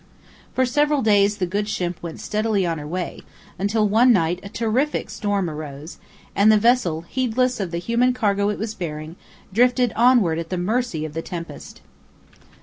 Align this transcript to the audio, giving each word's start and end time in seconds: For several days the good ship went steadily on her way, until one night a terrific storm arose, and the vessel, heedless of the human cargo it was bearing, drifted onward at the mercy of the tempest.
For 0.55 0.65
several 0.65 1.03
days 1.03 1.37
the 1.37 1.45
good 1.45 1.69
ship 1.69 2.01
went 2.01 2.19
steadily 2.19 2.65
on 2.65 2.79
her 2.79 2.87
way, 2.87 3.21
until 3.59 3.87
one 3.87 4.11
night 4.11 4.39
a 4.41 4.49
terrific 4.49 5.11
storm 5.11 5.47
arose, 5.47 5.99
and 6.35 6.51
the 6.51 6.57
vessel, 6.57 7.01
heedless 7.01 7.59
of 7.59 7.69
the 7.69 7.77
human 7.77 8.11
cargo 8.11 8.49
it 8.49 8.57
was 8.57 8.73
bearing, 8.73 9.15
drifted 9.53 9.93
onward 9.95 10.39
at 10.39 10.49
the 10.49 10.57
mercy 10.57 11.05
of 11.05 11.13
the 11.13 11.21
tempest. 11.21 11.81